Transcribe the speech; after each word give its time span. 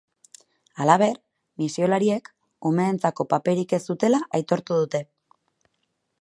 Halaber, 0.83 1.17
misiolariek 1.63 2.31
umeentzako 2.71 3.27
paperik 3.35 3.77
ez 3.79 3.81
zutela 3.91 4.23
aitortu 4.41 4.81
dute. 4.83 5.05